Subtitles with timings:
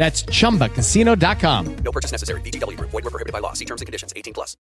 [0.00, 1.76] That's chumbacasino.com.
[1.84, 2.40] No purchase necessary.
[2.40, 2.88] VGW Group.
[2.88, 3.52] Void were prohibited by law.
[3.52, 4.14] See terms and conditions.
[4.16, 4.56] 18 plus.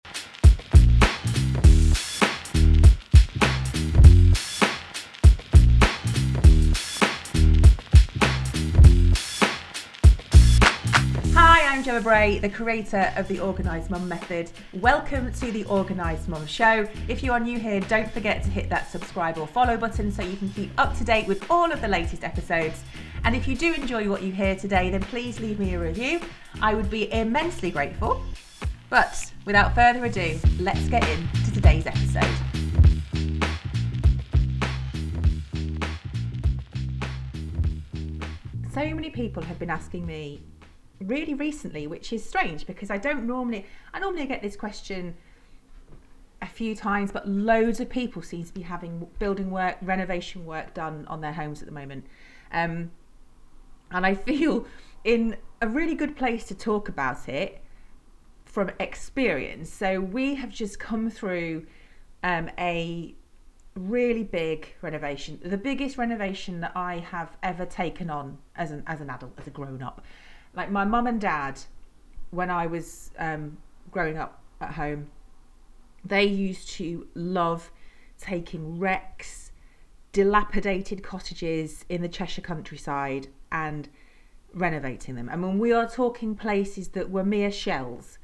[11.35, 14.49] Hi, I'm Gemma Bray, the creator of the Organised Mum Method.
[14.73, 16.89] Welcome to the Organised Mum Show.
[17.07, 20.23] If you are new here, don't forget to hit that subscribe or follow button so
[20.23, 22.83] you can keep up to date with all of the latest episodes.
[23.27, 26.21] And if you do enjoy what you hear today, then please leave me a review.
[26.61, 28.23] I would be immensely grateful.
[28.89, 32.23] But without further ado, let's get into today's episode.
[38.71, 40.41] So many people have been asking me
[41.01, 45.17] really recently, which is strange because I don't normally I normally get this question
[46.41, 50.73] a few times, but loads of people seem to be having building work, renovation work
[50.73, 52.05] done on their homes at the moment.
[52.53, 52.91] Um,
[53.91, 54.65] and I feel
[55.03, 57.61] in a really good place to talk about it
[58.45, 59.71] from experience.
[59.71, 61.65] So we have just come through
[62.23, 63.15] um, a
[63.75, 69.01] really big renovation, the biggest renovation that I have ever taken on as an as
[69.01, 70.03] an adult, as a grown up.
[70.55, 71.59] Like my mum and dad,
[72.31, 73.57] when I was um,
[73.91, 75.11] growing up at home,
[76.03, 77.71] they used to love
[78.17, 79.51] taking wrecks,
[80.11, 83.89] dilapidated cottages in the Cheshire countryside and
[84.53, 85.29] renovating them.
[85.29, 88.17] I mean, we are talking places that were mere shells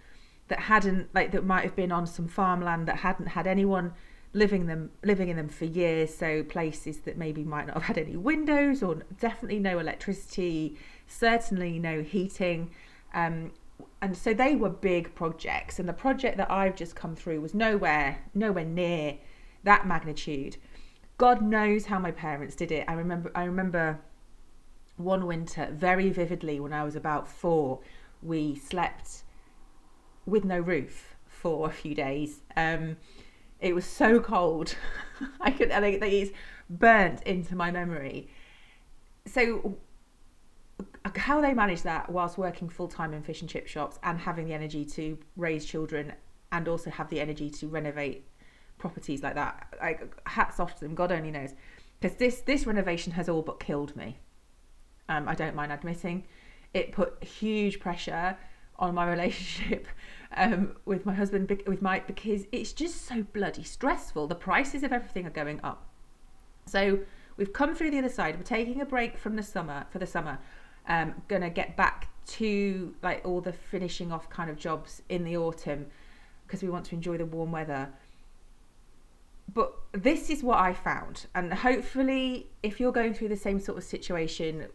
[0.47, 3.93] that hadn't, like, that might have been on some farmland that hadn't had anyone
[4.35, 6.15] living them living in them for years.
[6.15, 11.79] So places that maybe might not have had any windows or definitely no electricity certainly
[11.79, 12.71] no heating.
[13.13, 13.51] Um,
[14.01, 15.79] and so they were big projects.
[15.79, 19.17] And the project that I've just come through was nowhere nowhere near
[19.63, 20.57] that magnitude.
[21.17, 22.85] God knows how my parents did it.
[22.87, 23.99] I remember i remember
[25.03, 27.79] one winter very vividly when i was about 4
[28.21, 29.23] we slept
[30.25, 32.95] with no roof for a few days um,
[33.59, 34.75] it was so cold
[35.41, 36.31] i could i think it's
[36.69, 38.29] burnt into my memory
[39.25, 39.77] so
[41.15, 44.45] how they manage that whilst working full time in fish and chip shops and having
[44.45, 46.13] the energy to raise children
[46.51, 48.25] and also have the energy to renovate
[48.77, 49.73] properties like that.
[49.81, 50.95] Like hats off to them.
[50.95, 51.53] God only knows,
[51.99, 54.17] because this this renovation has all but killed me.
[55.09, 56.23] Um, I don't mind admitting,
[56.73, 58.37] it put huge pressure
[58.79, 59.87] on my relationship
[60.35, 64.27] um, with my husband with Mike because it's just so bloody stressful.
[64.27, 65.85] The prices of everything are going up.
[66.65, 66.99] So
[67.37, 68.37] we've come through the other side.
[68.37, 70.39] We're taking a break from the summer for the summer
[70.87, 75.37] um, gonna get back to like all the finishing off kind of jobs in the
[75.37, 75.87] autumn
[76.45, 77.89] because we want to enjoy the warm weather.
[79.53, 83.77] But this is what I found, and hopefully, if you're going through the same sort
[83.77, 84.67] of situation,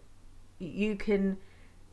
[0.59, 1.39] you can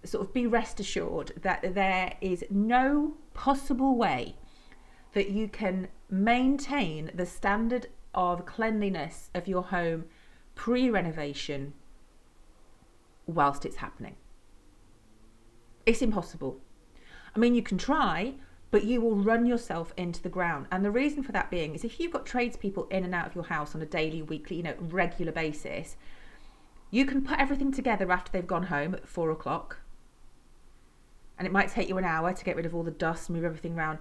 [0.04, 4.36] sort of be rest assured that there is no possible way
[5.14, 10.06] that you can maintain the standard of cleanliness of your home
[10.54, 11.74] pre renovation
[13.26, 14.16] whilst it's happening.
[15.86, 16.60] It's impossible.
[17.36, 18.36] I mean, you can try,
[18.72, 20.68] but you will run yourself into the ground.
[20.72, 23.36] And the reason for that being is if you've got tradespeople in and out of
[23.36, 25.96] your house on a daily, weekly, you know, regular basis,
[26.96, 29.80] you can put everything together after they've gone home at four o'clock.
[31.38, 33.44] And it might take you an hour to get rid of all the dust, move
[33.44, 34.00] everything around,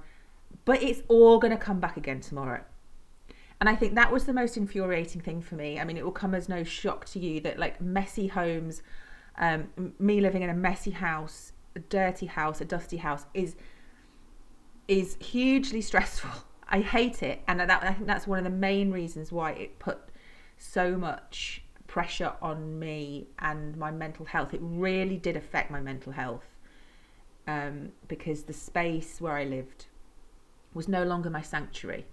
[0.64, 2.62] but it's all going to come back again tomorrow.
[3.60, 5.80] And I think that was the most infuriating thing for me.
[5.80, 8.80] I mean, it will come as no shock to you that like messy homes
[9.38, 13.56] um, me living in a messy house, a dirty house, a dusty house is
[14.86, 16.30] is hugely stressful.
[16.68, 19.80] I hate it, and that I think that's one of the main reasons why it
[19.80, 19.98] put
[20.56, 21.63] so much
[21.94, 24.52] pressure on me and my mental health.
[24.52, 26.48] It really did affect my mental health
[27.46, 29.86] um, because the space where I lived
[30.74, 32.04] was no longer my sanctuary.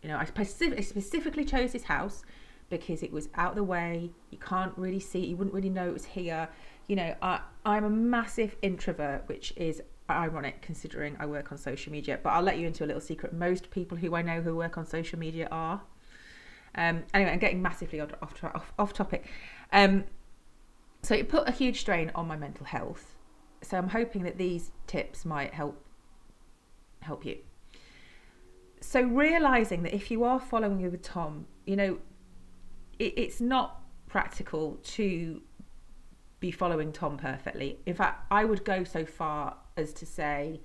[0.00, 2.22] You know, I specific- I specifically chose this house
[2.68, 4.12] because it was out of the way.
[4.30, 6.48] You can't really see, you wouldn't really know it was here.
[6.86, 11.90] You know, I, I'm a massive introvert, which is ironic considering I work on social
[11.90, 12.20] media.
[12.22, 13.32] But I'll let you into a little secret.
[13.32, 15.80] Most people who I know who work on social media are.
[16.74, 19.26] Um, anyway, I'm getting massively off, off, off, topic.
[19.72, 20.04] Um,
[21.02, 23.16] so it put a huge strain on my mental health.
[23.62, 25.84] So I'm hoping that these tips might help
[27.00, 27.38] help you.
[28.80, 31.98] So realizing that if you are following with Tom, you know,
[32.98, 35.42] it, it's not practical to
[36.40, 37.78] be following Tom perfectly.
[37.86, 40.60] In fact, I would go so far as to say,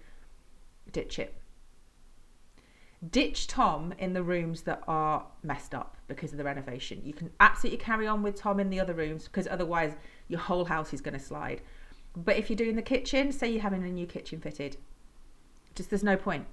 [0.92, 1.38] ditch it.
[3.12, 7.01] Ditch Tom in the rooms that are messed up because of the renovation.
[7.03, 9.95] You can absolutely carry on with Tom in the other rooms because otherwise
[10.27, 11.62] your whole house is going to slide.
[12.15, 14.77] But if you're doing the kitchen, say you're having a new kitchen fitted,
[15.75, 16.45] just there's no point.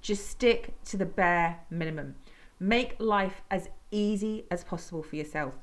[0.00, 2.14] Just stick to the bare minimum.
[2.60, 5.54] Make life as easy as possible for yourself.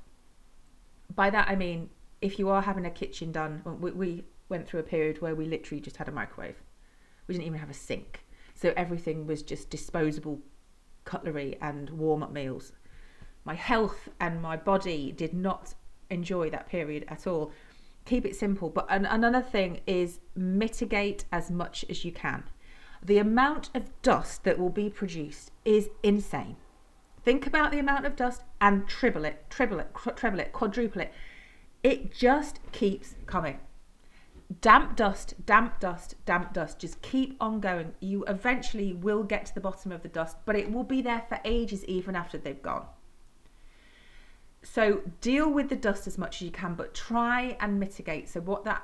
[1.16, 1.90] By that I mean,
[2.22, 5.46] if you are having a kitchen done, we, we went through a period where we
[5.46, 6.62] literally just had a microwave.
[7.28, 8.23] We didn't even have a sink.
[8.64, 10.40] So everything was just disposable
[11.04, 12.72] cutlery and warm up meals.
[13.44, 15.74] My health and my body did not
[16.10, 17.52] enjoy that period at all.
[18.06, 18.70] Keep it simple.
[18.70, 22.46] But an, another thing is mitigate as much as you can
[23.06, 26.56] the amount of dust that will be produced is insane.
[27.26, 31.12] Think about the amount of dust and triple it, triple it, treble it, quadruple it.
[31.84, 33.60] It just keeps coming.
[34.62, 36.80] Damp dust, damp dust, damp dust.
[36.80, 37.94] Just keep on going.
[38.00, 41.26] You eventually will get to the bottom of the dust, but it will be there
[41.28, 42.86] for ages even after they've gone.
[44.62, 48.30] So deal with the dust as much as you can, but try and mitigate.
[48.30, 48.84] So what that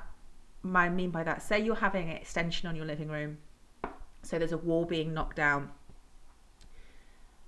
[0.74, 3.38] I mean by that, say you're having an extension on your living room
[4.22, 5.70] so there's a wall being knocked down.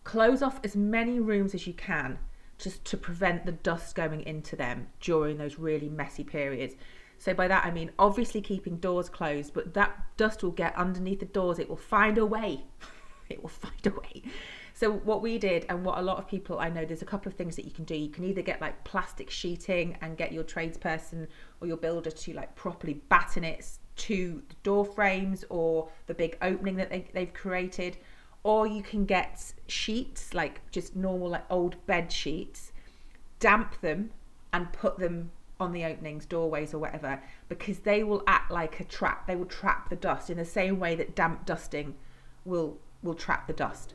[0.04, 2.18] Close off as many rooms as you can
[2.58, 6.74] just to prevent the dust going into them during those really messy periods.
[7.22, 11.20] So by that I mean obviously keeping doors closed, but that dust will get underneath
[11.20, 11.60] the doors.
[11.60, 12.64] It will find a way.
[13.28, 14.24] it will find a way.
[14.74, 17.30] So what we did and what a lot of people I know there's a couple
[17.30, 17.94] of things that you can do.
[17.94, 21.28] You can either get like plastic sheeting and get your tradesperson
[21.60, 26.36] or your builder to like properly batten it to the door frames or the big
[26.42, 27.98] opening that they, they've created
[28.42, 32.72] or you can get sheets like just normal like old bed sheets
[33.38, 34.10] damp them
[34.52, 35.30] and put them
[35.62, 39.26] on the openings doorways or whatever because they will act like a trap.
[39.26, 41.94] They will trap the dust in the same way that damp dusting
[42.44, 43.94] will will trap the dust.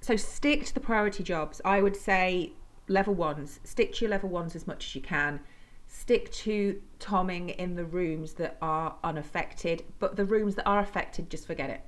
[0.00, 1.60] So stick to the priority jobs.
[1.64, 2.52] I would say
[2.88, 3.60] level ones.
[3.64, 5.40] Stick to your level ones as much as you can.
[5.86, 11.30] Stick to tomming in the rooms that are unaffected, but the rooms that are affected,
[11.30, 11.80] just forget it.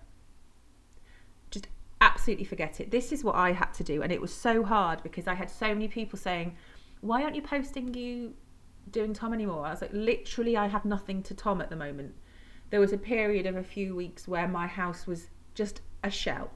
[1.51, 1.69] Just
[2.01, 2.91] absolutely forget it.
[2.91, 5.51] This is what I had to do, and it was so hard because I had
[5.51, 6.57] so many people saying,
[7.01, 8.35] Why aren't you posting you
[8.91, 9.67] doing Tom anymore?
[9.67, 12.15] I was like, Literally, I have nothing to Tom at the moment.
[12.71, 16.51] There was a period of a few weeks where my house was just a shell.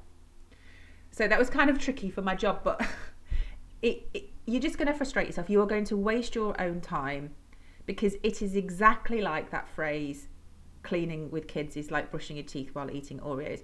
[1.10, 2.86] So that was kind of tricky for my job, but
[3.82, 5.48] it, it you're just going to frustrate yourself.
[5.48, 7.30] You are going to waste your own time
[7.86, 10.28] because it is exactly like that phrase
[10.82, 13.62] cleaning with kids is like brushing your teeth while eating Oreos.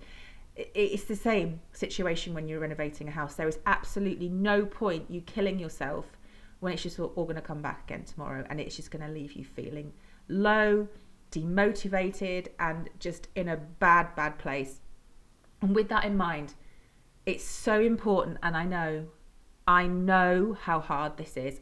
[0.56, 3.34] It's the same situation when you're renovating a house.
[3.34, 6.06] There is absolutely no point you killing yourself
[6.60, 9.12] when it's just all, going to come back again tomorrow and it's just going to
[9.12, 9.92] leave you feeling
[10.28, 10.88] low,
[11.30, 14.80] demotivated, and just in a bad, bad place.
[15.62, 16.54] And with that in mind,
[17.24, 19.06] it's so important, and I know
[19.66, 21.60] I know how hard this is.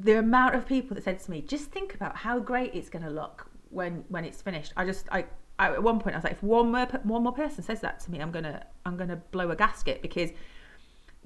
[0.00, 3.04] The amount of people that said to me, just think about how great it's going
[3.04, 4.72] to look when when it's finished.
[4.76, 5.26] I just I,
[5.58, 8.00] I at one point I was like, if one more one more person says that
[8.00, 10.30] to me, I'm gonna I'm gonna blow a gasket because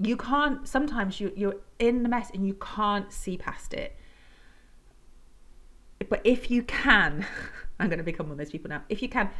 [0.00, 0.66] you can't.
[0.66, 3.96] Sometimes you you're in the mess and you can't see past it.
[6.08, 7.26] But if you can,
[7.80, 8.82] I'm going to become one of those people now.
[8.88, 9.30] If you can,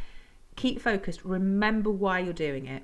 [0.57, 1.25] keep focused.
[1.25, 2.83] Remember why you're doing it.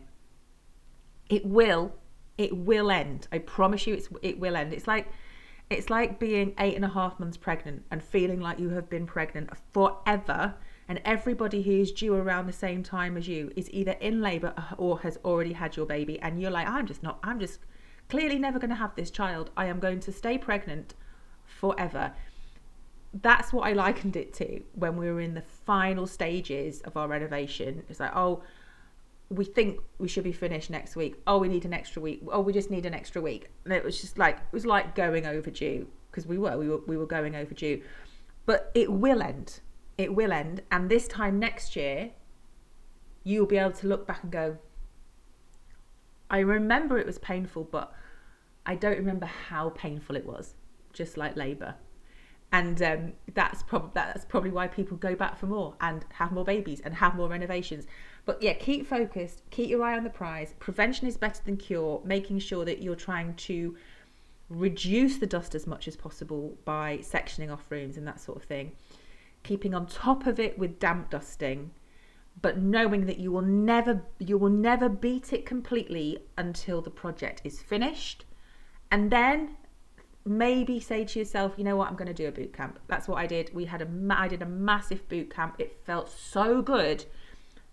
[1.28, 1.94] It will
[2.36, 3.28] it will end.
[3.32, 4.72] I promise you, it's it will end.
[4.72, 5.08] It's like
[5.70, 9.06] it's like being eight and a half months pregnant and feeling like you have been
[9.06, 10.54] pregnant forever.
[10.88, 15.00] And everybody who's due around the same time as you is either in labour or
[15.00, 17.18] has already had your baby, and you're like, I'm just not.
[17.22, 17.60] I'm just
[18.08, 19.50] clearly never going to have this child.
[19.56, 20.94] I am going to stay pregnant
[21.46, 22.12] forever.
[23.22, 27.08] That's what I likened it to when we were in the final stages of our
[27.08, 27.84] renovation.
[27.88, 28.42] It's like, oh,
[29.30, 31.16] we think we should be finished next week.
[31.26, 32.22] Oh, we need an extra week.
[32.30, 33.50] Oh, we just need an extra week.
[33.64, 36.80] And it was just like it was like going overdue because we were we were
[36.86, 37.80] we were going overdue.
[38.46, 39.60] But it will end.
[39.96, 42.10] It will end, and this time next year,
[43.22, 44.58] you'll be able to look back and go,
[46.28, 47.92] I remember it was painful, but
[48.66, 50.54] I don't remember how painful it was.
[50.92, 51.74] Just like labour,
[52.52, 56.44] and um, that's probably that's probably why people go back for more and have more
[56.44, 57.86] babies and have more renovations.
[58.26, 60.54] But yeah, keep focused, keep your eye on the prize.
[60.60, 62.00] Prevention is better than cure.
[62.04, 63.76] Making sure that you're trying to
[64.48, 68.44] reduce the dust as much as possible by sectioning off rooms and that sort of
[68.44, 68.72] thing.
[69.44, 71.70] Keeping on top of it with damp dusting,
[72.42, 77.40] but knowing that you will never you will never beat it completely until the project
[77.44, 78.24] is finished.
[78.90, 79.56] And then
[80.24, 82.78] maybe say to yourself, you know what, I'm going to do a boot camp.
[82.88, 83.54] That's what I did.
[83.54, 85.56] We had a I did a massive boot camp.
[85.58, 87.04] It felt so good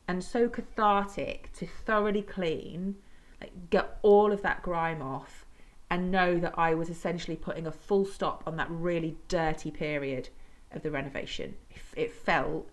[0.08, 2.96] and so cathartic to thoroughly clean,
[3.40, 5.46] like get all of that grime off
[5.90, 10.30] and know that I was essentially putting a full stop on that really dirty period
[10.74, 11.56] of the renovation.
[11.96, 12.68] It felt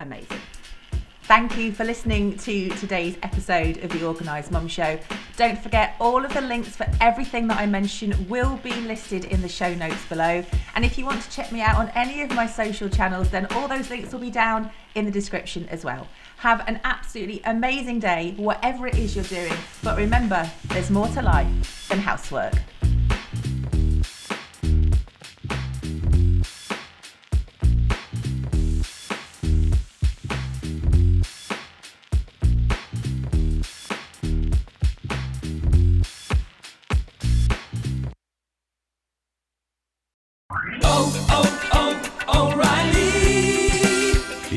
[0.00, 0.40] amazing.
[1.26, 4.98] Thank you for listening to today's episode of the Organised Mum Show.
[5.38, 9.40] Don't forget, all of the links for everything that I mentioned will be listed in
[9.40, 10.44] the show notes below.
[10.74, 13.46] And if you want to check me out on any of my social channels, then
[13.52, 16.06] all those links will be down in the description as well.
[16.36, 19.58] Have an absolutely amazing day, whatever it is you're doing.
[19.82, 22.52] But remember, there's more to life than housework.